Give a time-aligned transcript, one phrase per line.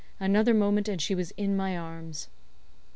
[0.19, 2.27] Another moment and she was in my arms.